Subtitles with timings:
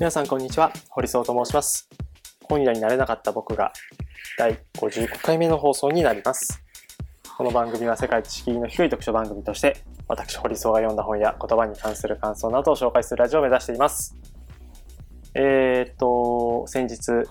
[0.00, 1.88] 皆さんこんにちは、堀総と申します。
[2.44, 3.72] 本屋になれなかった僕が
[4.38, 6.62] 第55回目の放送になります。
[7.36, 14.16] この番組は世界知識の低い読書番組として、私堀総が読んだ本や言葉に関する感想などを紹介するラジオを目指しています。
[15.34, 17.28] えーっと、先日、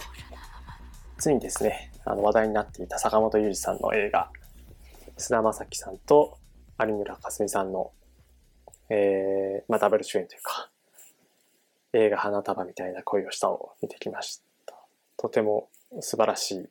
[1.18, 4.29] ついにですね、あの話題になっていた坂本裕二さんの映画、
[5.15, 6.38] 菅田将暉さんと
[6.82, 7.93] 有村架純さんの、
[8.89, 10.69] えー、まあダブル主演というか、
[11.93, 14.75] 映画花束みたいな恋をしたを見てきました。
[15.18, 15.69] とても
[16.01, 16.69] 素晴らしい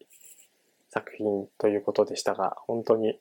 [0.91, 3.19] 作品ということでしたが、本当に、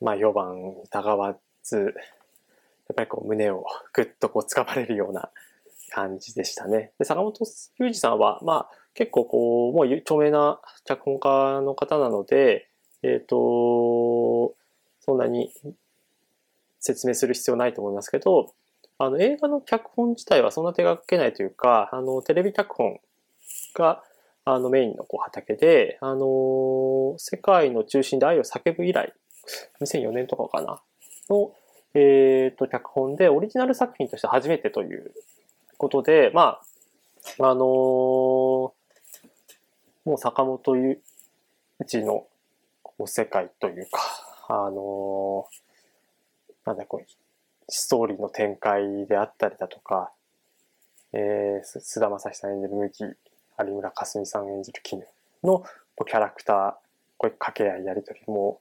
[0.00, 5.30] まあ、4番に疑わず、やっぱりこう胸をぐっとこう掴まれるような
[5.90, 6.92] 感じでしたね。
[6.98, 7.44] で、坂本
[7.78, 12.68] 裕二さんは、まあ、結構こう、もう著名な脚本家の方なので、
[13.02, 14.54] えっ、と、
[15.00, 15.52] そんなに
[16.80, 18.54] 説明する必要ないと思いますけど、
[18.98, 23.00] あの映画の脚本自体はそんな手がけないというか、あのテレビ脚本
[23.74, 24.02] が
[24.44, 29.12] あのメインのこう畑で、あの世界の中心で愛を叫ぶ以来、
[29.80, 30.80] 2004年とかかな、
[31.28, 31.52] の、
[31.94, 35.12] えっ、と、脚本でオリジナル作品として初めてという
[35.76, 36.60] ことで、ま
[37.40, 38.74] あ、あのも
[40.04, 41.00] う坂本裕
[41.80, 42.26] 一の
[42.82, 44.00] こう世界というか、
[44.48, 45.46] あの
[46.66, 47.23] なんだこう、
[47.68, 50.12] ストーリーの展開であったりだとか、
[51.12, 52.92] えー、菅田将暉さん演じる麦、
[53.58, 55.02] 有村架純さん演じる絹
[55.42, 55.66] のこ
[56.02, 56.72] うキャラクター、
[57.16, 58.60] こういう掛け合いやりとりも、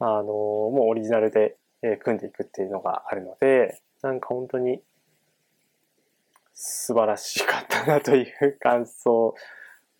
[0.00, 4.80] あのーもうオリジナルで、えー組んでいくっていうのがあるので、なんか本当に
[6.54, 9.34] 素晴らしかったなという感想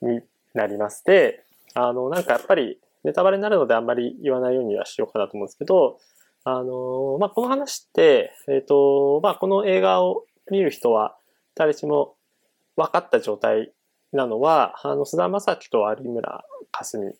[0.02, 0.20] に
[0.54, 1.04] なります。
[1.04, 5.98] で、あの、なんかやっぱりネタバレになるのであんまり言わないようにはしようかなと思うんですけど、
[6.44, 11.16] あの、まあ、この話って、えっ、と、まあ、この映画を見る人は
[11.54, 12.14] 誰しも
[12.76, 13.72] 分かった状態
[14.12, 17.14] なのは、あの、菅田将暉と有村架純、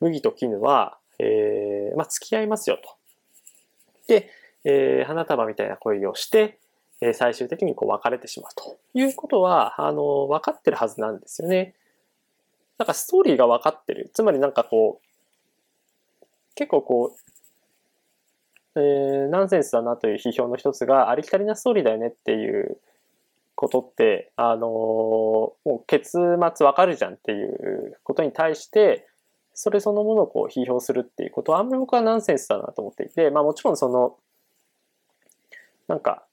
[0.00, 2.96] 麦と絹は、えーまあ、付き合いますよと。
[4.06, 4.30] で、
[4.64, 6.58] えー花束みたいな恋をして、
[7.00, 11.74] えー最終的にこう別れてしまうということは、あの、分かってるはずなんですよね。
[12.78, 14.10] なんかストーリーが分かってる。
[14.14, 17.23] つまりなんかこう、結構こう、
[18.76, 22.78] えーナンセンスだなという批評の一つが、ありきたりなストーリーだよねっていう
[23.54, 26.18] ことって、あのーもう結
[26.56, 29.06] 末わかるじゃんっていうことに対して、
[29.54, 34.16] それそのものをこう批評するっていうことは、あんまり僕はナンセンスだなと思っていて、まあもちろんその、
[35.86, 36.24] なんか、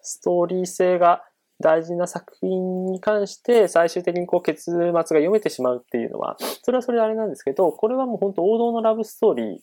[0.00, 1.24] ストーリー性が
[1.60, 9.58] 大事な作品に関して最終的にこう結末が読めてしまうっていうのは、それはそれであれなんですけど、これはもう本当王道のラブストーリー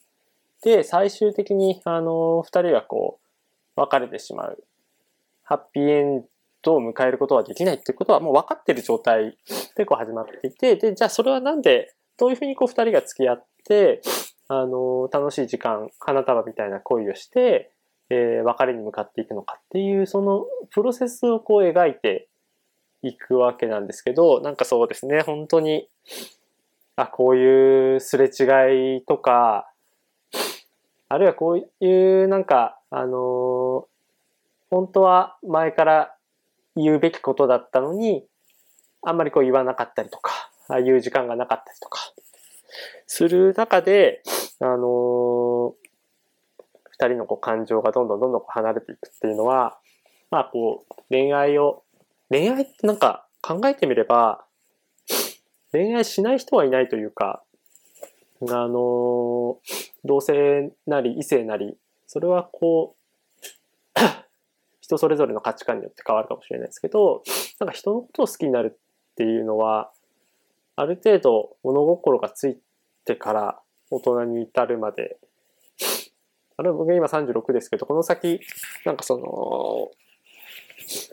[0.65, 3.19] で、最終的に、あの、二人がこ
[3.77, 4.63] う、別れてしまう。
[5.43, 6.25] ハッピーエン
[6.63, 9.37] ドを迎えることはできないっていうことはもう分かってる状態
[9.77, 14.01] でこう始まっていて、で、じゃあそれはなんで、どういうふうにこう二人が付き合って、
[14.47, 17.71] あの、楽しい時間、花束みたいな恋をして、
[18.09, 22.27] えー別れに向かっていくのかっていう、そのプロセスをこう描いて
[23.03, 25.87] いくわけなんですけど、なんかそうですね、本当に、
[26.95, 29.69] あ、こういうすれ違いとか、
[31.07, 33.87] あるいはこういうなんか、あの
[34.69, 36.15] 本当は前から
[36.75, 38.25] 言うべきことだったのに、
[39.03, 40.31] あんまりこう言わなかったりとか、
[40.67, 41.99] ああいう時間がなかったりとか、
[43.07, 44.21] する中で、
[44.59, 45.75] あの
[46.89, 49.77] 二人のこう感情がどんどんどんどんこう離れていくっていうのは、
[50.31, 51.83] まあこう、恋愛を、
[52.29, 54.43] 恋愛ってなんか考えてみれば、
[55.71, 57.43] 恋愛しない人はいないというか、
[58.41, 59.59] あの
[60.03, 63.99] 同性なり異性なり、それはこう、
[64.81, 67.23] 人それぞれの価値観によって変わるかもしれないですけど、
[67.59, 68.79] なんか人のことを好きになる
[69.11, 69.91] っていうのは、
[70.75, 72.59] ある程度物心がつい
[73.05, 75.17] てから大人に至るまで、
[76.57, 78.41] あれ僕今36ですけど、この先、
[78.85, 79.91] なんかその、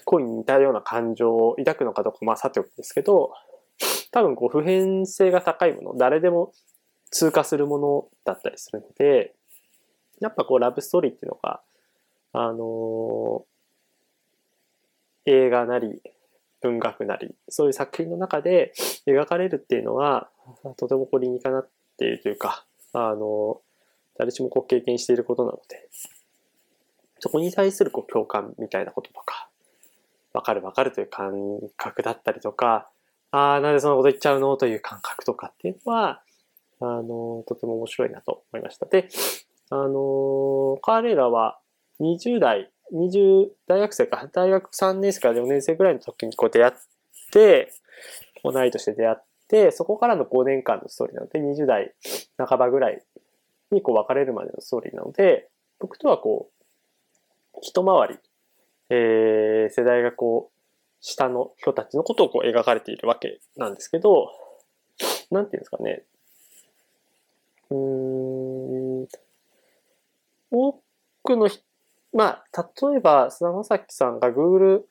[0.04, 3.32] 恋に似たような感情を抱くのかどうか、まあさておきですけど、
[4.10, 6.52] 多分こう普遍性が高いもの、誰でも
[7.12, 9.34] 通過するものだったりするので、
[10.20, 11.60] やっぱこうラブストーリーっていうのが、
[12.32, 13.44] あの
[15.26, 16.02] 映画なり
[16.62, 18.72] 文学なり、そういう作品の中で
[19.06, 20.30] 描かれるっていうのは、
[20.78, 21.68] とてもこう理にかなっ
[21.98, 22.64] ているというか、
[22.94, 23.60] あの
[24.18, 25.88] 誰しもこう経験していることなので、
[27.20, 29.48] そこに対するこう共感みたいなこととか、
[30.32, 31.32] わかるわかるという感
[31.76, 32.88] 覚だったりとか、
[33.32, 34.56] ああ、なんでそんなこと言っちゃうの？
[34.56, 36.22] という感覚とかっていうのは、
[36.82, 38.86] あの、とても面白いなと思いました。
[38.86, 39.08] で、
[39.70, 41.60] あの、彼らは
[42.00, 46.72] 20代、20、大学生か、大学3年生から4年生ぐらいの時にこう出会っ
[47.32, 47.72] て、
[48.42, 51.94] 同い年で出会って、そこからの5年間のストーリーなので、20代
[52.36, 53.00] 半ばぐらい
[53.70, 55.48] にこう別れるまでのストーリーなので、
[55.78, 58.18] 僕とはこう、一回り、
[58.90, 60.58] えー、世代がこう、
[61.00, 64.28] 下の人たちのことをこう描かれているわけなんですけど、
[65.30, 66.04] なんていうんですかね。
[67.74, 69.08] うん、
[70.50, 70.82] 多
[71.22, 71.48] くの
[72.12, 74.82] まあ、例えば、菅田将暉さんが Google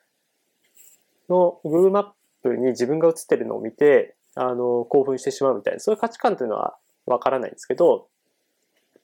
[1.29, 2.05] の Google マッ
[2.41, 8.07] プに自分が映ってるのを見て、あの、興奮してしまうみたいな、そういう価値観というのはわからないんですけど、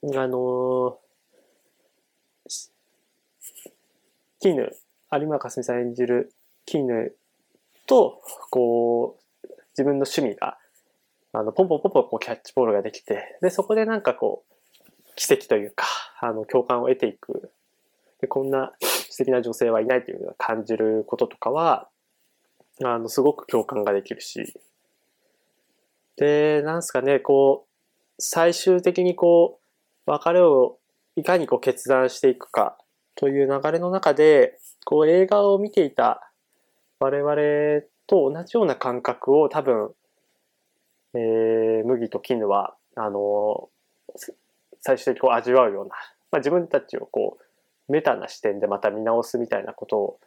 [0.02, 0.98] あの、
[4.40, 4.76] 絹、
[5.12, 6.32] 有馬かすみさん演じる
[6.66, 7.14] 絹
[7.86, 8.20] と、
[8.50, 10.58] こう、自分の趣味が、
[11.32, 14.54] あの、ポンポンポンポンこうキャッチボールができて、で、そこでなんかこう、
[15.14, 15.86] 奇跡というか、
[16.20, 17.50] あの、共感を得ていく。
[18.20, 21.88] で、こんな素敵な女性はいないというのを感じることとかは、
[22.84, 24.54] あの、すごく共感ができるし、
[26.16, 27.68] で、なんすかね、こう、
[28.18, 29.60] 最終的にこ
[30.06, 30.78] う、別れを
[31.16, 32.78] いかにこう決断していくか
[33.14, 36.32] という流れの中で、こう映画を見ていた
[37.00, 39.90] 我々と同じような感覚を多分、
[41.14, 43.68] えー、麦と絹は、あの、
[44.80, 45.90] 最終的にこう味わうような、
[46.30, 50.20] まあ、自分たちをこう、メタな視点でまた見直すみたいなことを、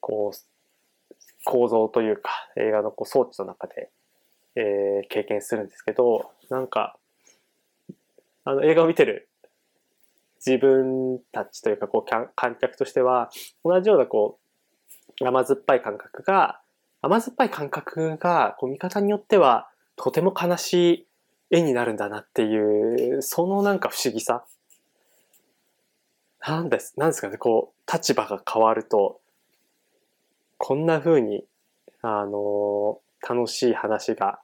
[0.00, 0.38] こう、
[1.44, 3.90] 構造というか、映画のこう装置の中で、
[4.56, 6.96] えー、経験するんですけど、なんか、
[8.44, 9.28] あの、映画を見てる
[10.44, 13.30] 自分たちというか、こう、観客としては、
[13.64, 14.38] 同じようなこ
[15.20, 16.60] う、甘酸っぱい感覚が、
[17.00, 19.68] 甘酸っぱい感覚が、こう、見方によっては、
[20.02, 21.06] とても悲しい
[21.52, 24.44] 絵になるんだなっていう、そのなんか不思議さ。
[26.44, 29.20] なんです、なんですかね、こう、立場が変わると、
[30.58, 31.44] こんな風に、
[32.00, 34.40] あの、楽しい話が、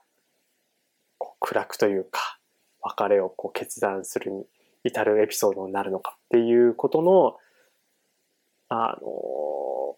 [1.17, 2.39] こう暗くというか、
[2.81, 4.45] 別れをこう決断するに
[4.85, 7.37] 至るエピソードになるのかっていうことの、
[8.69, 9.97] あの、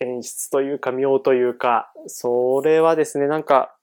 [0.00, 3.76] 演出というか妙というか、それはですね、なんか、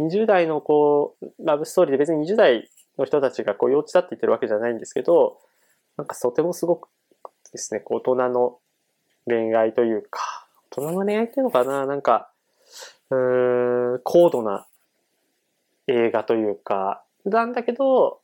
[0.00, 5.38] 20代のこう、ラブストーリーで別に20代の人たちがこう幼稚だって言ってるわけじゃないんですけど、
[5.96, 6.88] なんかとてもすごく
[7.52, 8.58] ですね、大人の
[9.26, 12.30] 恋愛というか、大人の恋愛っていうのかななんか、
[13.10, 14.66] うーん、高度な
[15.88, 18.20] 映画というか、なんだけど、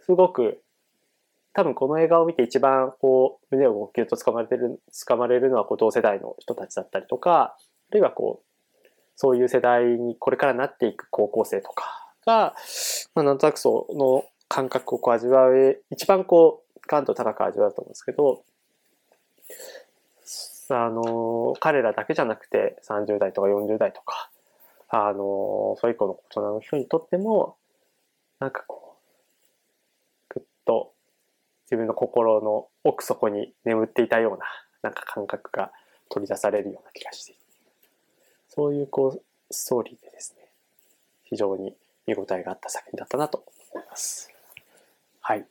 [0.00, 0.62] すごく、
[1.52, 7.56] 多分この映画を見て一番こう、胸をごきゅっと掴まれてる、掴まれるのはこう同世代の人たちだったりとか、
[7.90, 8.47] あるいはこう、
[9.20, 12.54] そういう世代にこれからなっていく高校生とかが、
[13.16, 18.44] まあ、なんとなくその感覚をこう味わう、一番こう、感度高く味わうと思うんですけど、
[20.70, 24.30] あの、彼らだけじゃなくて30代とか40代とか、
[24.88, 27.56] あの、それ以降の大人の人にとっても、
[28.38, 28.98] なんかこ
[30.30, 30.92] う、ぐっと
[31.64, 34.46] 自分の心の奥底に眠っていたような、
[34.82, 35.72] なんか感覚が
[36.08, 37.37] 取り出されるような気がして、
[38.58, 39.22] そういうこう、
[39.52, 40.50] ストーリーでですね、
[41.22, 41.76] 非常に
[42.08, 44.32] 見応えがあった作品だったなと思います。
[45.20, 45.46] はい。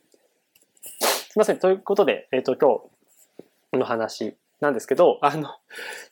[0.84, 1.60] すいません。
[1.60, 2.82] ということで、えっ、ー、と、今
[3.72, 5.56] 日の話なんですけど、あの、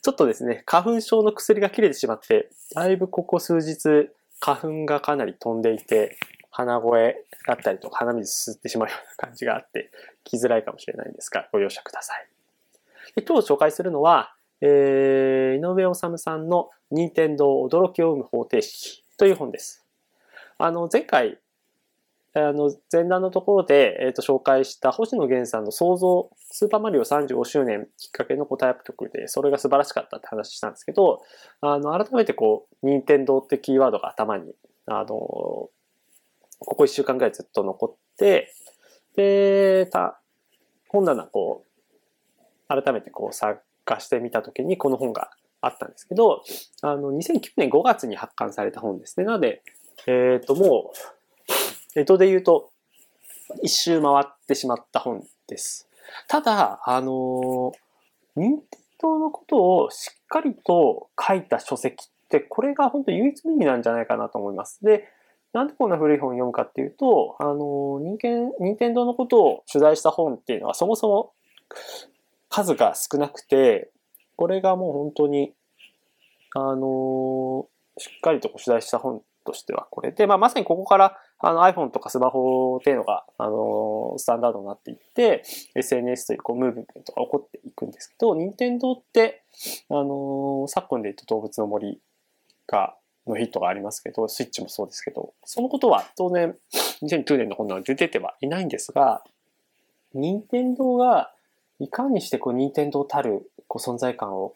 [0.04, 4.10] ちょっとですね、花粉症の薬が切れてしまって、だいぶここ数日、
[4.40, 6.18] 花粉がかなり飛んでいて、
[6.50, 9.92] 鼻声だったりとか鼻水吸ってしまうような感じがあって、
[10.24, 12.30] 来づらいかもしれないんですが、ご容赦ください。
[13.18, 19.86] で今日紹介するのは、えー、井上治さんの任天堂驚きを生む方程式という本です。
[20.58, 21.40] あの、前回、
[22.34, 31.22] あの、前段のところで、えっ、ー、と、紹介した星野源さんの創造、スーパーマリオ35周年きっかけの答えアップ曲で、それが素晴らしかったって話したんですけど、
[31.60, 34.54] あの、改めてこう、任天堂ってキーワードが頭に、
[34.86, 35.72] あの、こ
[36.60, 38.54] こ1週間ぐらいずっと残って、
[39.18, 40.22] で、た、
[40.88, 41.76] 本棚こう、
[42.68, 43.60] 改めてこう探
[44.00, 45.30] してみたときにこの本が
[45.66, 46.44] あったんですけど、
[46.82, 49.26] あの、2009年5月に発刊された本ですね。
[49.26, 49.64] なので、
[50.08, 50.92] えっ、ー、と、も
[51.96, 52.72] う、江戸で言うと、
[53.62, 55.88] 一周回ってしまった本です。
[56.28, 57.72] ただ、あの、
[58.36, 64.84] 任天堂のことをしっかりと書いた書籍って、これが本当唯一無二なんじゃないかなと思います。
[64.84, 65.08] で、
[65.54, 71.34] なんでこんな古い本を読むかっていうと、あの、人間、任天堂のことを取材した本っていうのはそもそも
[72.50, 73.90] 数が少なくて、
[74.36, 75.54] これがもう本当に、
[76.54, 85.44] あの、しっかりと取材した本としてはこれで、まあ、まさにここからあの iPhone とかスマホっていうのが、あのスタンダードになっていって、
[85.76, 89.44] SNS というこうムーブメントが起こっていくんですけど、任天堂って、
[89.90, 92.00] あの昨今で言うと動物の森
[92.68, 92.96] が、
[93.28, 96.56] のヒットがありますけど、スイッチもそうですけど、そのことは当然
[97.02, 99.24] 2009年の本では出ててはいないんですが、
[100.14, 101.32] 任天堂が
[101.80, 104.54] いかにしてこう任天堂たるこう存在感を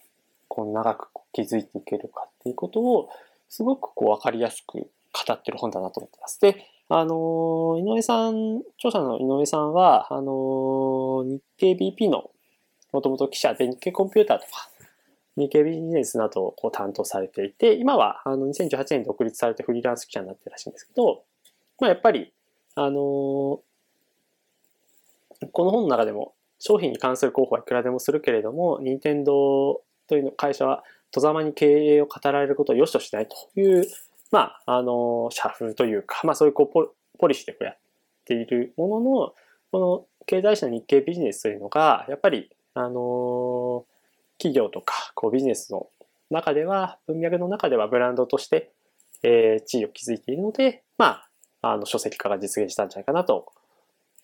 [0.48, 3.10] こう長く築いていけるかっていうことを
[3.50, 6.40] すごくこう分かりやすく語ってる本だなと思ってます。
[6.40, 12.30] で、あの、井上さん、著者の井上さんは、あの、日経 BP の
[12.92, 14.70] もともと記者で日経コンピューターとか、
[15.36, 21.24] 日経ビジネスなどをこう担当されていて、今はあの2018年に独立されてフリーランス記者になってるらしいんですけど、
[21.80, 22.34] まあやっぱり、
[22.76, 23.62] あのこ
[25.66, 33.88] の本の中でも商品に関する候補はいくらでもするけれども、任天堂という会社は、戸ざまに経営を語られることを良しとしないという、
[34.32, 37.78] まあ、あの、社風というか、まあそういうこうポポリシーでこうやっ
[38.26, 39.34] ているものの、
[39.72, 43.86] この経済誌の日経ビジネスというのが、やっぱり、あの、
[44.38, 45.88] 企業とか、こうビジネスの
[46.30, 48.72] 中では、文脈の中ではブランドとして、
[49.24, 51.24] えー、地位を築いているので、ま
[51.62, 53.52] あ、あの、書籍化が実現したんじゃないかなと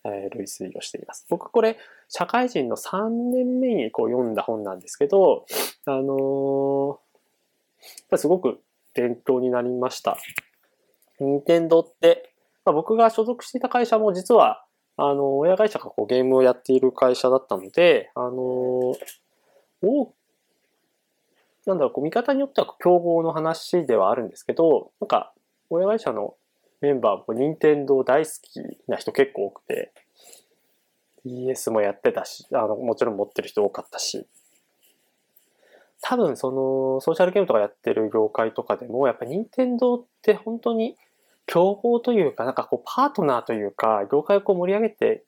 [0.09, 1.25] え、類推をしています。
[1.29, 1.77] 僕これ、
[2.09, 5.45] 社会人の3年目にこう読んだ本なんですけど、
[5.85, 8.59] あのー、すごく
[8.93, 10.17] 伝統になりました。
[11.19, 12.33] 任天堂って、
[12.65, 14.65] まあ、僕が所属していた会社も実は、
[14.97, 18.95] あの、親会社がこうゲームをやっている会社だったので、あのー、
[19.83, 20.13] お
[21.65, 25.33] なんだろう、こう見方によっては競合の話ではあるんですけど、なんか、
[25.69, 26.35] 親会社の
[26.85, 29.91] メンバーも任天堂大好きな人結構多くて、
[31.25, 34.27] DS もやってたし、あの、もちろん持ってる人多かったし、
[36.01, 40.95] 多分その、ソーシャルゲームとかやってる業界とかでも、やっぱ任天堂って本当に
[41.47, 45.23] 競合というか、なんかこうパートナーというか、業界をこう盛り上げて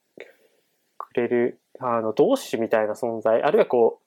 [0.98, 4.02] くれる、あの、同志みたいな存在、あるいはこ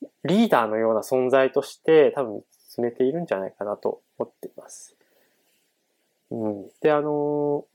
[0.00, 4.96] う、リーダーのような存在として多分進めているんじゃないかなと思っています。
[6.32, 6.70] うん。
[6.80, 7.66] で、あの、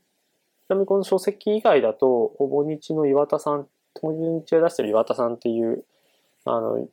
[0.66, 3.68] ちなみにこの書籍以外だと、ほぼ日の岩田さん、
[4.00, 5.84] ほぼ日が出してる岩田さんっていう、
[6.44, 6.88] あの、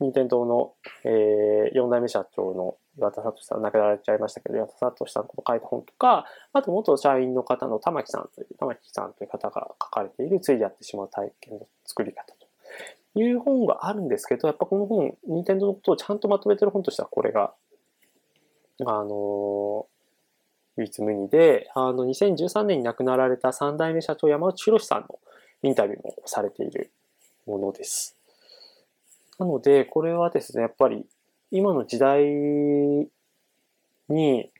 [0.00, 12.34] 任天堂の、えー、4代目社長の岩田聡さん、亡くなられちゃいましたけど、岩田聡さんの書いた本とか、あと元社員の方の玉木さんという、玉木さんという方が書かれている、ついやってしまう体験の作り方
[13.14, 17.52] という本があるんですけど、やっぱこの本、任天堂のことをちゃんとまとめてる本としてはこれが、
[18.86, 19.86] あの
[20.80, 25.18] 唯一無二で、あの、2013年に亡くなられた3代目社長山内博さんの
[25.62, 26.90] インタビューもされている
[27.46, 28.16] ものです。
[29.38, 31.06] なので、これはですね、やっぱり
[31.50, 32.24] 今の時代
[34.08, 34.50] に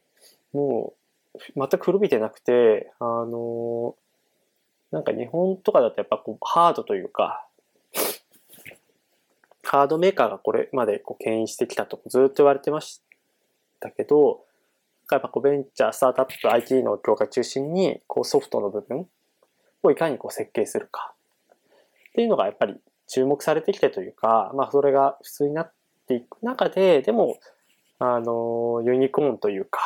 [0.52, 0.94] も
[1.34, 3.94] う全く古びてなくて、あの、
[4.90, 7.46] なんか日本とかだとやっぱこうハードというか、
[9.62, 13.00] ハードメーカーがこれまでこう牽引してきたとずっと言われてまし
[13.78, 14.44] たけど、
[15.16, 19.06] やっぱこうベンチャー、スタートアップ、IT の業界中心に、こうソフトの部分
[19.82, 21.14] をいかにこう設計するか。
[22.10, 22.76] っていうのがやっぱり
[23.06, 25.72] 注目されてきてというか、まあそれが普通になっ
[26.06, 27.38] ていく中で、でも、
[27.98, 29.80] あの、ユニコーンというか、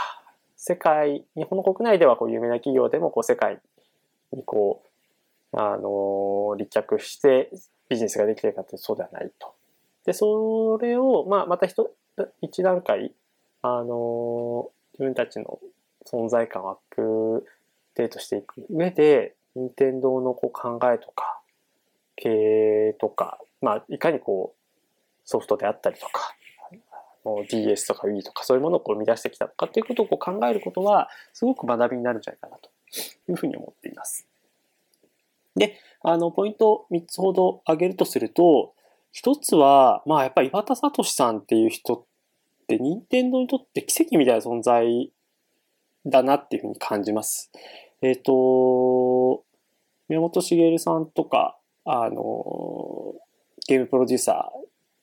[0.57, 3.61] 世界、日本の国内ではこう有名な企業でもこう世界
[4.33, 4.83] にこ
[5.53, 7.51] う、あの、立脚して
[7.89, 9.55] ビジネスができているかってそうではないと。
[10.05, 11.91] で、それを、まあまた一、
[12.41, 13.13] 一段階、
[13.63, 15.59] あの、自分たちの
[16.07, 17.47] 存在感をアップ
[17.97, 21.41] デートしていく上で、任天堂のこう考えとか、
[22.17, 22.29] 経
[22.91, 24.59] 営とか、まあ、いかにこう、
[25.25, 26.35] ソフトであったりとか、
[27.49, 32.71] DS とか Wii とかそういうものをこう生み出してきたとかっていうことをこう考えることは、すごく学びになるんじゃないかなと
[33.29, 34.29] いうふうに思っています。
[35.57, 38.75] で、あの、ポイント3つほど挙げるとすると、
[39.13, 42.05] 一つは、まあやっぱり岩田聡さんっていう人
[42.65, 45.13] って任天堂にとって奇跡みたいな存在
[46.07, 47.51] だなっていうふうに感じます。
[48.03, 49.45] えっ、ー、と、
[50.09, 53.15] 宮本茂さんとか、あの、
[53.69, 54.51] ゲームプロデューサ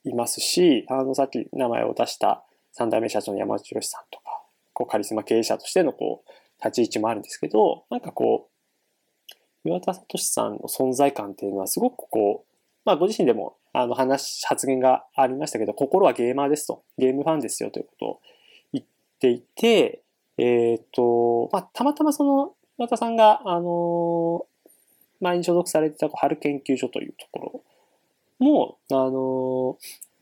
[0.06, 6.32] ーいますし、あの、さっき名前を出した三代目社長の山内博さんとか、こう、カリスマ経営者としてのこう、
[6.64, 12.52] 立ち位置もあるんですけど、なんかこう、岩田聡さんの存在感っていうのはすごくこう、
[12.84, 18.20] まあご自身でもあの話、発言がありましたけど、心はゲーマーですと、ゲームファンですよということを
[18.74, 18.86] 言っ
[19.20, 20.02] ていて、
[20.38, 24.46] えっ、ー、と、まあ、たまたまその、岩田さんが、あの、
[25.20, 27.64] 前に所属されてた春研究所というとこ
[28.40, 29.78] ろも、あの、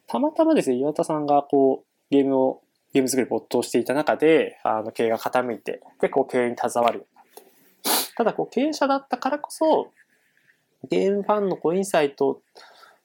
[0.08, 2.62] たまたまですね、岩田さんがこう、ゲームを
[2.94, 8.14] ゲーム作り没頭していた中で、あの、経営が傾いて、結構経営に携わるようになって。
[8.16, 9.92] ただ、こう、経営者だったからこそ、
[10.90, 12.42] ゲームファンのこう、インサイト、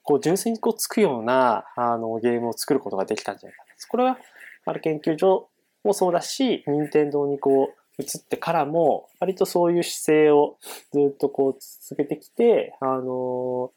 [0.05, 3.69] こう、純粋にこう、つくような、あの、ゲームを作ることができたんじゃないかな。
[3.89, 4.17] これは、
[4.65, 5.49] ある研究所
[5.83, 10.57] もそうだし、任天堂にこう、移ってからも、割とそういう姿勢を
[10.91, 13.71] ずっとこう続けてきて、あの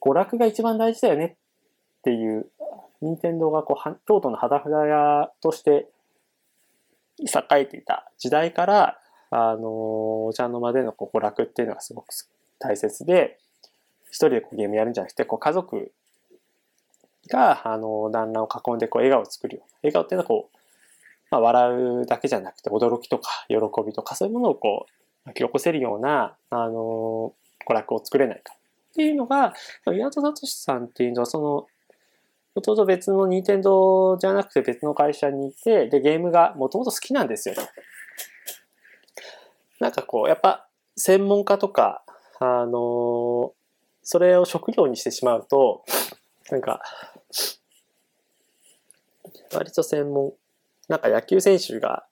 [0.00, 2.46] 娯楽が一番大事だよねっていう、
[3.00, 5.88] 任天堂がこう、京都の肌札屋として
[7.20, 8.98] 栄えていた時代から、
[9.30, 12.08] あのお茶の間でのこう娯楽っていうのがすごく
[12.58, 13.38] 大切で、
[14.12, 15.90] 一人でこうゲームやるんじゃなくて、こう家族
[17.28, 19.78] が、あの、旦那を囲んでこう笑顔を作るような。
[19.82, 20.56] 笑顔っていうのはこう、
[21.30, 24.92] まあ、笑うだけじゃなくて、驚きとか喜びとか、そういうものをこう、
[25.24, 27.32] 巻き起こせるような、あの、
[27.66, 28.54] 娯楽を作れないか。
[28.90, 29.54] っていうのが、
[29.86, 31.66] 岩戸聡さんっていうのは、その、
[32.54, 37.62] もともと別の任天堂じゃなくて別の会社にいて、で、ゲームがもともと好きなんですよね。
[39.80, 40.66] なんかこう、やっぱ、
[40.98, 42.02] 専門家とか、
[42.38, 43.52] あの
[44.02, 45.84] それを職業にしてしまうと、
[46.50, 46.82] なんか、
[49.52, 50.32] 割と専門、
[50.88, 52.04] なんか野球選手が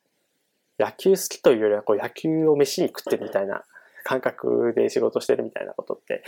[0.79, 3.65] 野球好きというよりはこう野球を飯に食ってるみたいな
[4.05, 6.23] 感覚で仕事してるみたいなことって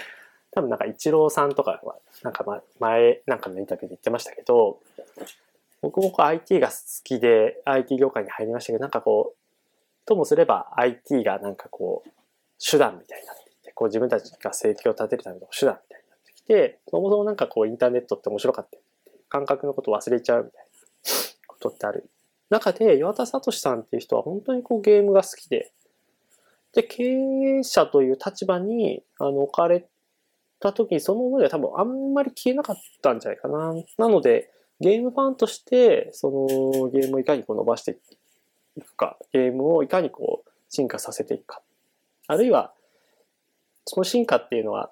[0.52, 2.44] 多分なんかイチローさんとかは、なんか
[2.78, 4.80] 前、なんかのインタビューで言ってましたけど、
[5.80, 9.38] 僕もこう IT が好きで IT 業界に入りましたけど、なんかこう、
[10.04, 12.10] ともすれば IT がなんかこう、
[12.62, 13.32] 手段みたいな、
[13.82, 18.78] こう自分たちが生計を立てるための手段みたいになってきて、そもそもなんかこうインターネットって面白かった
[19.28, 20.68] 感覚のことを忘れちゃうみたいな
[21.48, 22.08] ことってある。
[22.48, 25.72] 中で、岩田聡さんっていう人は本当にこうゲームが好きで、
[26.74, 29.88] で、経営者という立場にあの置かれ
[30.60, 33.74] た時にその思いは多分あんまり消えなかったんじゃないかな。
[33.98, 37.98] なので、ゲームファンとして、そのゲームをいかにこう伸ばして
[38.76, 41.62] いくか、ゲームをいかにこう進化させていくか。
[42.28, 42.72] あるいは、
[43.84, 44.90] その進化っていうのは、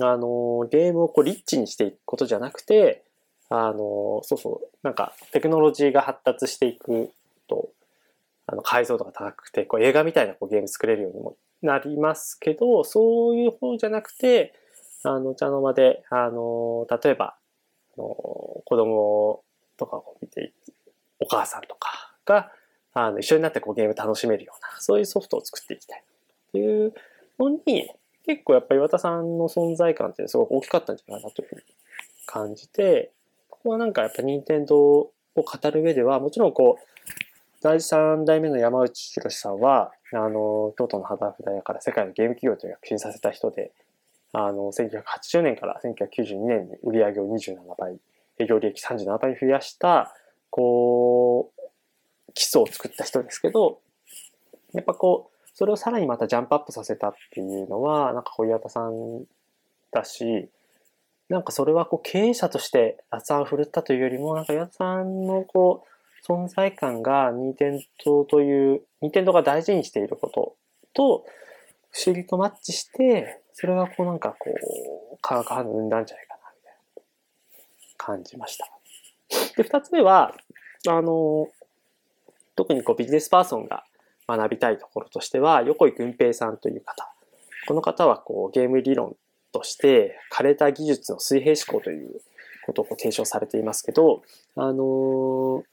[0.00, 3.04] あの、ゲームをこうリッチにしていくことじゃなくて、
[3.50, 7.10] あの、そうそう、なんかテクノロジーが発達していく
[7.48, 7.70] と、
[8.46, 14.54] あの解像度が高くて、こう映画みたいなこうゲーム作れるようにもなりますけど、そういう方じゃなくて、
[15.04, 17.36] あの、茶の間で、あの、例えば、
[17.96, 19.42] あの子供
[19.76, 20.52] とかを見て、
[21.20, 22.52] お母さんとかが、
[22.92, 26.94] あの、一緒になってこうゲーム楽しめるような、そういうソフトを作っていきたいっていう
[27.38, 27.90] のに、
[28.26, 31.62] 結構やっぱり岩田さんの存在感ってすごく大きかったんじゃないかなというふうに
[32.26, 33.12] 感じて、
[33.48, 36.88] ここはなんかやっぱ任天堂を語る上では、もちろんこう、
[37.60, 43.72] 第3代目の山内博さんは、あの、京都の肌札屋から世界のゲーム企業と躍進させた人で、
[44.32, 47.98] あの、1980年から1992年に売り上げを27倍、
[48.38, 50.14] 営業利益37倍増やした、
[50.50, 53.80] こう、基礎を作った人ですけど、
[54.72, 59.24] やっぱこう、それをさらにまたジャンプアップさせたっていうのは、なんか小岩田さん
[59.90, 60.48] だし、
[61.28, 70.54] なんかそれはこう経営者として熱を振るったというよりも、なんか岩田さんのこう、存在感が任天堂という、任天堂が大事にしていること
[70.94, 71.24] と、
[71.90, 77.02] 不思議とマッチして、それがこうなんかこう、化学反応生んだんじゃないかな、みたいな
[77.96, 78.70] 感じました。
[79.56, 80.36] で、二つ目は、
[80.86, 81.48] あの、
[82.54, 83.82] 特にこうビジネスパーソンが
[84.28, 87.12] 学びたいところとしては、横井軍平さんという方。
[87.66, 89.16] この方はこうゲーム理論
[89.52, 92.20] として、枯れた技術の水平思考という
[92.66, 94.22] ことを提唱されていますけど、
[94.56, 95.64] あの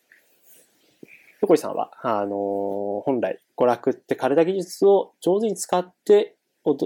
[1.41, 6.35] 横井さんは、あの、本来、娯楽って体技術を上手に使って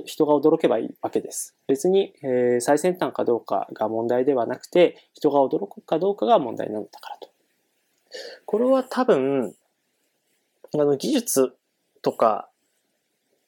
[0.06, 1.56] 人が驚けばいいわけです。
[1.68, 7.30] 別に、えー、最先端かどうかが問題ではなくて、人が驚くかどうかが問題なのだからと。
[8.46, 9.56] これは多分、
[10.74, 11.56] あの、技術
[12.02, 12.50] とか、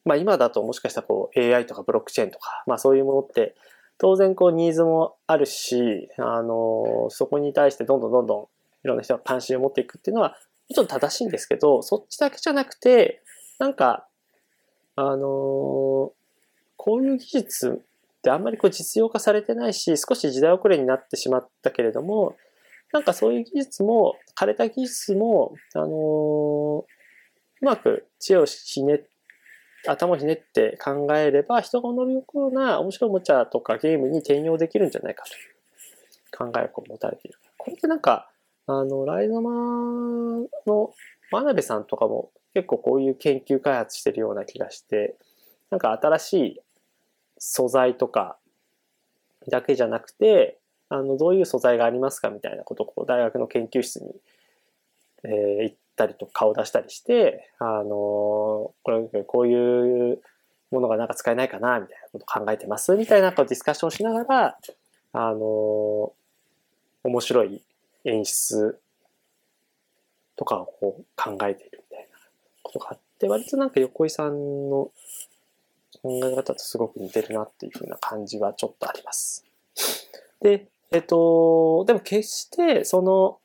[0.05, 3.55] まあ今だともしかしたらこう AI とかブロックチェーンとか、まあそういうものって
[3.97, 8.43] 当然こうニーズもあるし、あの、そこに対してどんどんどんどん
[8.83, 10.29] いろんな人が関心を持っていくっていうのは
[10.71, 13.21] もちろん正しいんですけど、そっちだけじゃなくて、
[13.59, 14.07] なんか、
[14.95, 16.13] あの、
[16.77, 22.37] こういう技術ってあんまりこう実用化されてないし、少し時代遅れになってしまったけれども、
[22.93, 26.83] なんかそういう技術も、枯れた技術も、あのー、
[27.61, 29.01] うまく知恵をひね
[29.87, 37.39] 頭をひねって考えれば、人が乗るような面白いおもちゃとかゲームに転用できるんじゃないかという考えを持たれている。
[37.57, 38.29] これってなんか、
[38.67, 39.51] あの、ライゾマ
[40.67, 40.93] の
[41.31, 45.15] 真鍋さんとかも結構こういう研究開発してるような気がして、
[45.71, 46.61] なんか新しい
[47.39, 48.37] 素材とか
[49.49, 54.13] だけじゃなくて、あの、どういう素材がありますかみたいなことをこう大学の研究室に
[55.23, 60.21] えー、行ったりと顔出したりして、あの、これ、こういう
[60.71, 64.57] ものがなんか使えないかな、みたいなこと考えてます、みたいなディスカッションしながら、
[65.13, 66.13] あの、
[67.03, 67.61] 面白い
[68.05, 68.79] 演出
[70.35, 72.17] とかをこう考えているみたいな
[72.63, 74.91] ことがあって、割となんか横井さんの
[76.01, 79.45] 考え方とすごく似てるなっていうふうな感じはちょっとあります。
[80.41, 83.40] で、えっと、でも決してその、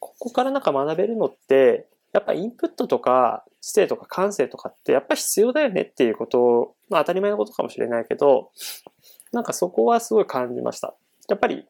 [0.00, 8.50] ここからなんか学べるのって、やっぱインプットとか知性とか感性とかってやっぱ必要だよねっていうことを、まあ当たり前のことかもしれないけど、
[9.32, 10.94] なんかそこはすごい感じました。
[11.28, 11.66] やっぱり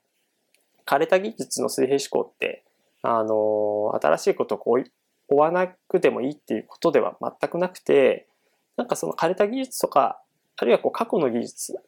[0.87, 2.65] 枯れた技術の水平思考って、
[3.03, 4.85] あの、新しいことをこう
[5.29, 8.29] 追わなくてもいいっていうことでは全くなくて、
[8.77, 10.21] なんかその枯れた技術とか、
[10.57, 11.81] あるいはこう過去の技術、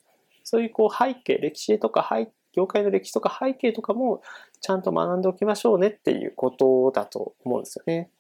[0.43, 4.21] そういうこう背景、歴史とか背業界の歴史とか背景とかも
[4.61, 8.11] ちゃんと学んでおきましょうねっていうことだと思うんですよね。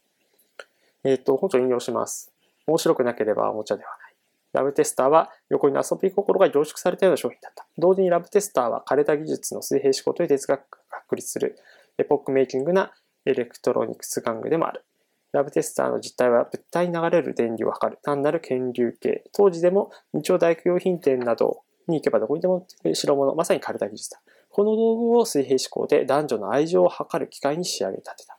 [1.02, 2.32] えっ、ー、と、本書引用します。
[2.66, 4.14] 面白くなければおもちゃではない。
[4.52, 7.66] ラブテスターは横に遊び心が凝縮されたような商品だった。
[7.76, 11.58] 同時にラブテスターは枯れた技術の水平思考という哲学が確立する
[11.98, 12.92] エポックメイキングな
[13.26, 14.84] エレクトロニクス玩具でもある。
[15.32, 19.24] ラブテスターの実態は物体に流れる電流を測る単なる検流計。
[19.32, 24.20] 当時でも日曜大工用品店などに行けばどこにでも代物、まさに枯れた技術だ。
[24.50, 28.38] この道具を水平思考で男女の愛情を測る機械に仕立て上げた。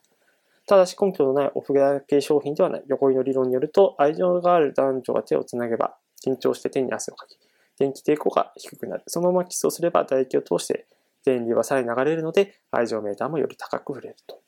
[0.67, 2.83] ただし根拠のないオフガ系商品ではない。
[2.87, 7.37] 横井の理論によると、愛情がある男女が手をつなげば、緊張して手に汗をかき、
[7.79, 9.03] 電気抵抗が低くなる。
[9.07, 10.85] そのままキスをすれば唾液を通して
[11.25, 14.39] 電流はさらに流れるので、愛情メーターもより高く触れると。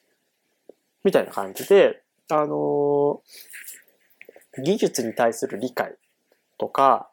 [1.03, 5.95] みたいな感じで、あのー、技術に対する理解
[6.57, 7.10] とか、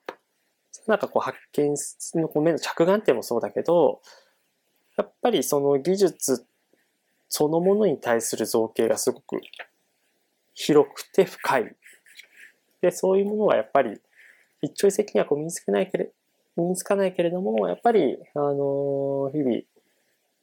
[0.88, 1.74] なんかこう発見
[2.20, 4.00] の目の着眼点もそうだけど、
[4.96, 6.46] やっぱりその技術
[7.28, 9.38] そのものに対する造形がすごく
[10.54, 11.76] 広くて深い。
[12.80, 14.00] で、そういうものはやっぱり
[14.62, 16.10] 一朝一夕にはこう身につけないけれ
[16.56, 19.60] 身につかないけれども、やっぱり、あの日々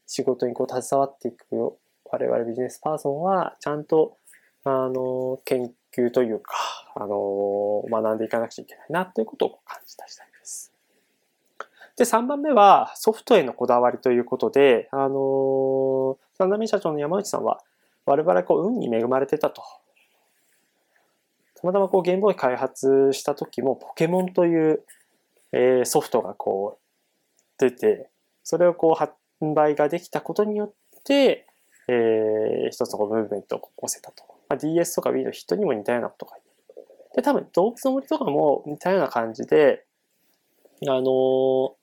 [0.07, 4.15] 仕事にこう携わっていくよ我々ビジネスパーソンは、ちゃんと、
[4.63, 6.53] あの研究というか、
[6.95, 10.71] あの学んでいかなくちゃいけないなということを感じた次第です。
[11.97, 17.61] で、3番目はソフトへのこだわりということで、あの三代目社長の山内さんは、
[18.05, 19.61] 我々こう運に恵まれてたと。
[21.55, 24.83] たまたまこうゲームボーイ開発した時もポケモンという、
[25.51, 28.09] えー、ソフトがこう出て、
[28.43, 31.47] それをこう販売ができたことによって、
[31.87, 34.23] えー、一つのムーブメントを起こせたと。
[34.47, 36.37] まあ、DS とか Wii のヒットにも似たようなことが
[37.15, 39.85] で、多分動物の森とかも似たような感じで、
[40.87, 41.73] あのー、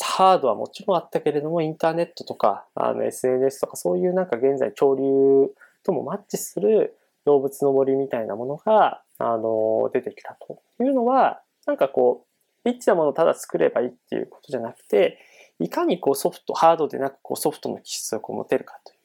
[0.00, 5.52] ハードはもちろんあったけれども、インターネットとか、あの SNS とか、そういうなんか現在潮流
[5.82, 12.24] ともマッチする動物の森みたいなものが、あの、出てきたというのは、なんかこ
[12.64, 15.18] う、リッチなものをただ作ればいいっていうことじゃなくて、
[15.58, 18.98] いかにこうソフト、ハードでなくこうソフトの気質を持てるかという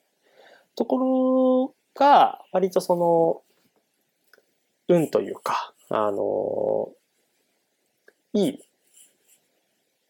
[0.75, 3.41] ところが、割とその、
[4.87, 6.89] 運というか、あの、
[8.33, 8.59] いい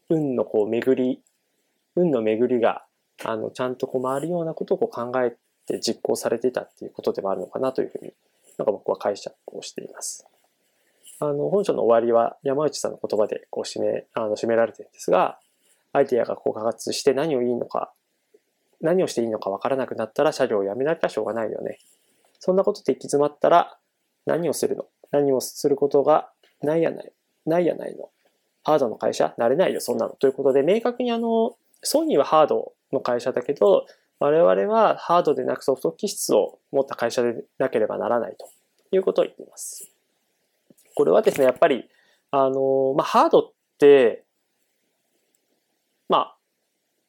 [0.10, 1.22] 運のこう巡り、
[1.96, 2.86] 運の巡りが、
[3.24, 5.36] あの、ちゃんとこう回るようなことをこう考え
[5.66, 8.14] て実行されていたっていうことでもあるのかなというふうに、
[8.58, 10.26] なんか僕は解釈をしています。
[11.20, 15.40] あの、本書の終わりは山内さんの言葉でこう締め、あの、締められてるんですが、
[15.94, 17.92] アイディアがこう開発して何をいいのか、
[18.82, 21.80] 何をしていいのかわからなくなったら車両をやめなきゃしょうがないよね。
[22.40, 23.78] そんなことで行き詰まったら
[24.28, 24.86] 何をするの？
[25.12, 26.30] 何をすることが
[26.62, 27.12] ないやない、
[27.46, 28.10] ないやないの？
[28.64, 29.34] ハードの会社？
[29.38, 30.14] なれないよ、そんなの。
[30.14, 33.88] ということで、明確にあの、ソニーはハードの会社だけど、
[34.20, 38.50] 我々はハードでなくソフト気質を持った会社でなければならないと
[38.92, 39.90] いうことを言っています。
[40.96, 41.88] これはですね、やっぱり、
[42.32, 44.24] あの、まあ、ハードって、
[46.10, 46.38] まあ、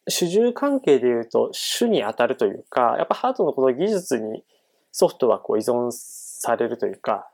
[0.08, 4.44] 主従関係で言うと主に当たるというか、やっぱハードのこの技術に
[4.90, 5.90] ソフトはこう依存
[6.38, 7.28] されるというか、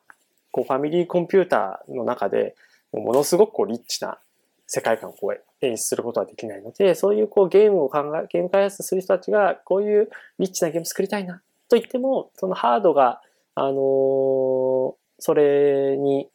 [0.51, 2.57] こうファミリーコンピューターの中で
[2.93, 4.19] ものすごくこうリッチな
[4.67, 13.21] 世界観をこう演出することはできないので、そういうこうゲームを考え、ゲーム開発する人たちがこういうリッチなゲーム作りたいなと言っても、そのハードが、
[13.55, 16.29] あのー、それに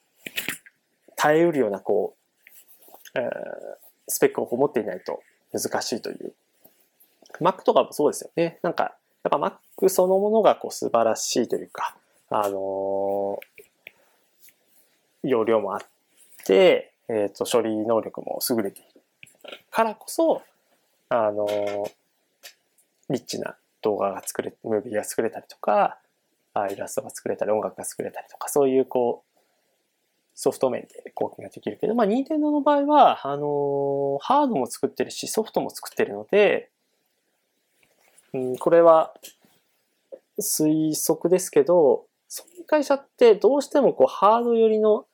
[1.15, 2.15] 耐えうるようなこ
[3.15, 3.27] う、えー、
[4.08, 6.34] スペックを持っていないと難しいという。
[7.41, 8.60] Mac とかもそうですよね。
[8.62, 11.95] なんか、やっぱ Mac そのものがこう素晴らしいというか、
[12.30, 13.39] あの、
[15.24, 15.82] 容量もあっ
[16.46, 18.89] て、えっ、ー、と、処理能力も優れている
[19.72, 20.42] からこそ、
[21.10, 21.48] あの、
[23.10, 25.98] リッチな動画が作れ、ムービーが作れたりとか、
[26.72, 29.30] イラストが作れたり、音楽が作れたりとか、そういうこう、
[30.36, 36.70] ソフト面で貢献ができるけど、まあ、任天堂の場合は、あの、ハードも作ってるし、ソフトも作ってるので、
[38.34, 39.13] うん、これは
[40.39, 42.06] 推測ですけど、
[42.69, 45.08] 会社ってどうしてもこうハード寄りの思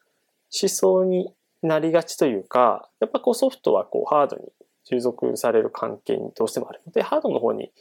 [0.52, 4.44] 想になりがちというか、やっぱこうソフトはこうハードに
[4.84, 7.72] 従属される関係にどうしてもあるので、ハードの方に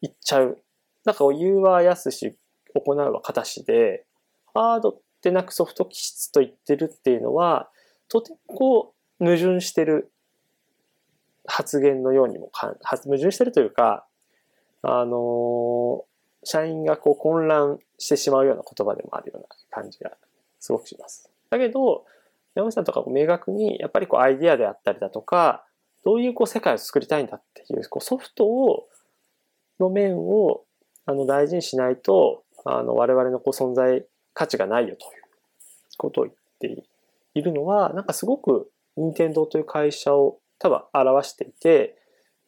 [0.00, 0.58] 行っちゃう。
[1.04, 2.38] なんか言うは安し、
[2.74, 4.06] 行うは形で、
[4.54, 7.68] ハードってなくソフト気質と言ってるっていうのは、
[8.08, 10.10] とてもこう矛盾してる
[11.44, 14.06] 発言のようにも、矛盾してるというか、
[14.80, 16.06] あの
[16.44, 20.12] 社員がこう混乱してしまうような言葉でもあるような感じが
[20.58, 21.30] すごくします。
[21.50, 22.04] だけど、
[22.54, 25.64] 山口さんとか明確にやっぱりこうアイディアであったりだとか、
[26.04, 28.88] どういうこう世界を作りたいんだっていうこうソフトを
[29.78, 30.64] の面を
[31.06, 35.22] あの大事にしないとあの我々のこう存在価値がないよという
[35.96, 36.84] ことを言って
[37.34, 41.96] いるのはなんかすごく任天堂という会社を多分表していて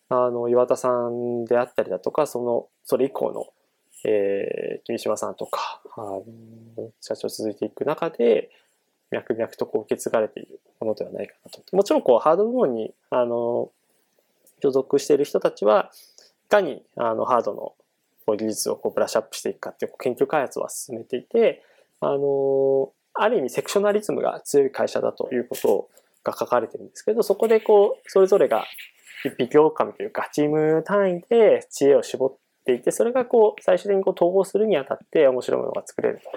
[0.08, 3.46] あの岩田さんであったりだとかそのそれ以降の、
[4.04, 5.80] えー、君島さんとか
[7.00, 8.50] 社長続いていく中で
[9.10, 11.76] 脈々とこう受け継がれているものではないかなと。
[11.76, 13.70] もちろんこうハード部門にあの
[14.62, 15.90] 所属している人たちは
[16.46, 17.74] いかにあのハードの
[18.36, 21.62] 技術をこうブラッシュアップしていくかっていう研究開発は進めていて、
[22.00, 25.88] あの、ある意味セクショナリズムが強い会社だということ
[26.24, 28.64] が書かれてるんですけど、そこでこう、それぞれが
[29.24, 36.30] 一匹狼というか、チーム単位で知恵を絞っていて、それがこう、最終的にこう統合するにあたって面白いものが作れると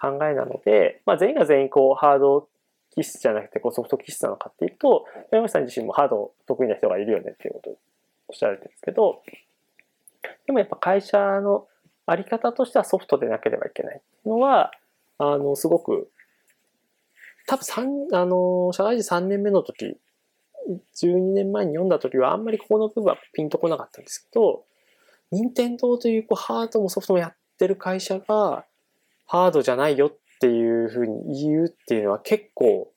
[0.00, 2.48] 考えなので、まあ全員が全員こう、ハード
[2.94, 7.78] 気質じゃなくてこうソフト気質なのかっていうと、山口さん自身もハード得意な人がいるよねっていうことを
[8.28, 9.22] おっしゃられてるんですけど、
[10.46, 11.66] でもやっぱ会社の
[12.06, 14.70] あり方としてはソフトでなければいけないのは、
[15.18, 16.10] あの、すごく、
[17.46, 19.96] 多分三、あの、社会人3年目の時、
[20.96, 24.64] 12年前に読んだ時はあんまりここの部分はピンとこなかったんですけど、
[25.34, 28.64] 任天堂というこうハードもソフトもやってる会社が、
[29.26, 32.92] ハードじゃないよっていうふうに言うっていうのは結構、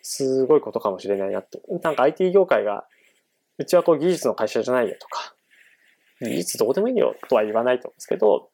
[0.00, 1.60] すごいことかもしれないなと。
[1.82, 2.84] なんか IT 業界が、
[3.58, 5.34] うちはこう技術の会社じゃないよとか、
[6.20, 8.50] 技術どうでもいいよとは言わないと思うんですけど、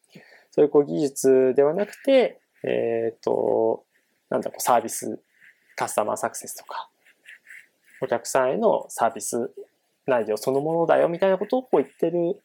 [0.50, 3.84] そういうこう技術ではなくて、えっ、ー、と、
[4.28, 5.20] なんだろう、サービス、
[5.76, 6.90] カスタマーサクセスとか、
[8.02, 9.50] お客さんへのサービス
[10.06, 12.42] 内容そのものだよみたいなことをこう言ってる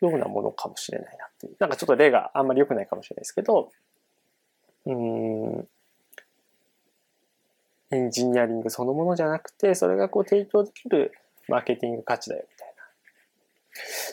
[0.00, 1.56] ようなものかもしれないなっていう。
[1.58, 3.70] なんかちょっと例があんまり良くないかもしれないですけど、
[4.86, 5.68] うん、
[7.90, 11.12] エンジニアリングそのものじゃなくて、それがこう提供できる
[11.48, 12.74] マーケティング価値だよみたいな。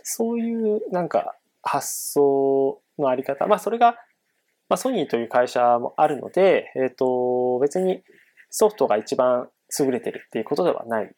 [0.03, 3.47] そういうなんか発想のあり方。
[3.47, 3.97] まあそれが、
[4.69, 8.03] まあソニーという会社もあるので、えっ、ー、と、別に
[8.49, 11.13] ソフトが一番優れてるっていうことではない。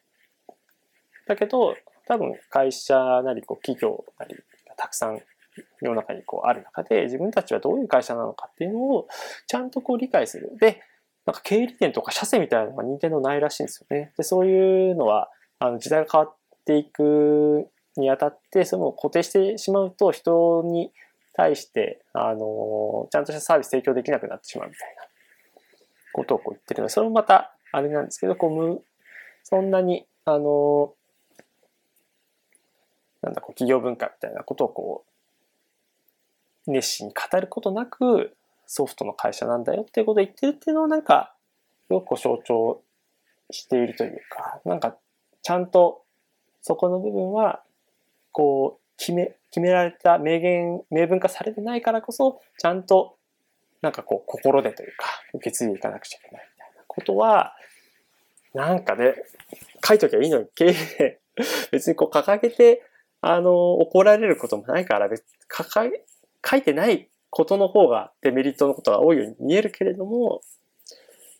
[1.26, 1.76] だけど、
[2.06, 4.34] 多分会社なりこう企業なり
[4.78, 5.20] たくさん
[5.80, 9.08] 世の中にこうある中で自分たちはどういう会社なのかっていうのを
[9.46, 10.56] ちゃんとこう理解する。
[10.58, 10.80] で、
[11.26, 14.12] なんか経理点とか社税みたいなのが任天堂ないらしいんですよね。
[14.16, 20.92] で、そういうのはあの時代が変わっていくにあたって、その固定してしまうと人に
[21.34, 25.02] 対して、あの、ちゃんとしたサービス提供できなくなってしまうみたいな
[26.12, 28.82] ことをこう言ってるので、それもまたあれなんですけど、こう、む、
[29.42, 30.94] そんなに、あの、
[33.22, 35.04] なんだ、こう、企業文化みたいなことをこ
[36.66, 41.34] う、熱心に語ることなく、ソフトの会社なんだよっていうことを言ってるっていうのをなんか、
[41.88, 42.82] よく象徴
[43.50, 44.96] しているというか、なんか、
[45.42, 46.02] ちゃんと
[46.60, 47.62] そこの部分は
[48.32, 53.16] こう、決め、決められた明言、明文化されてないからこそ、ちゃんと、
[53.80, 57.54] なんかこう、心でというか、受け継いでいかなくちゃいけないみたいなことは、
[58.54, 59.14] なんかね、
[59.84, 61.20] 書いときゃいいのに、経営、
[61.70, 62.82] 別にこう掲げて、
[63.20, 66.04] あの、怒られることもないから、別に掲げ、
[66.48, 70.42] 書いてないことの方がデメリットのことが多いように見えるけれども、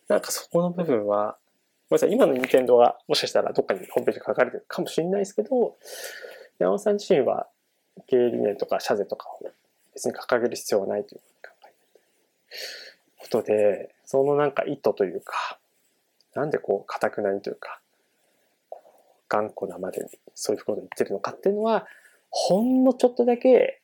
[0.08, 1.36] なんかそこの部分は、
[1.90, 5.76] ごめんなさい、今の任天堂はもしかしたらどっかにホームページ書かれてるかもしれないですけど、
[6.58, 7.46] 山本さん自身は
[8.06, 9.50] 経営理念とか社税とかを
[9.94, 11.72] 別に掲げる必要はないという考えて
[13.18, 15.58] ことで、そのなんか意図というか、
[16.34, 17.80] なんでこう、かくなにというか、
[19.28, 21.86] 頑固なまでにそういうことを言ってるのかっていうのは、
[22.30, 23.80] ほんのちょっとだけ、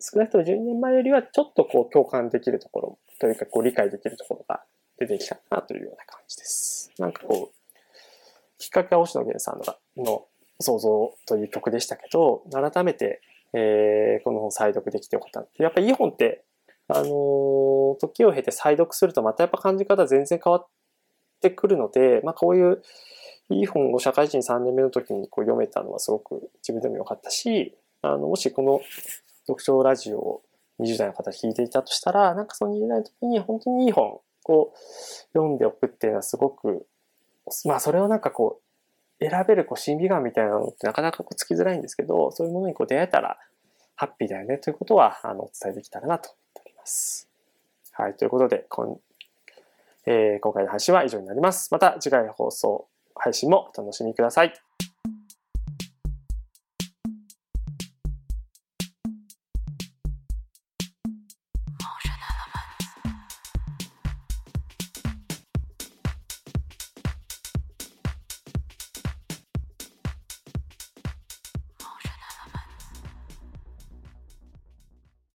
[0.00, 4.62] 少なくとも12年前よりはちょっとこう共感できるところというかこう理解できるところが
[4.98, 6.92] 出てきたなというような感じです。
[6.98, 7.78] なんかこう、
[8.58, 9.60] きっかけは星野源さん
[10.02, 10.26] の
[10.60, 13.20] 想像という曲でしたけど、改めて、
[13.54, 15.62] えー、この本再読できてよかった。
[15.62, 16.44] やっぱりいい本って、
[16.88, 20.66] あのー、時を経て再読するとまたやっぱ感じ方全然変わっ
[21.40, 22.82] てくるので、まあこういう
[23.50, 28.80] いい本を社会人3年目の時にこう読めたのはすごく自分でも良かったし、あの、もしこの
[29.46, 30.42] 読書ラジオを
[30.80, 34.72] 20代の方聞いていたとしたら、なんかその20代の時に本当にいい本を
[35.32, 36.86] 読んでおくっていうのはすごく、
[37.64, 43.38] まあそれをなんかこう、選べるこう審美眼みたいなのってなかなかこうつきづらいんですけど、そういうものにこう出会えたら
[43.96, 47.28] ハッピーだよねということは、あの、お伝えできたらなと思っております。
[47.92, 49.00] はい、ということで、こん
[50.06, 51.68] えー、今回の配信は以上になります。
[51.72, 52.86] また次回の放送、
[53.18, 54.67] 配信もお楽しみください。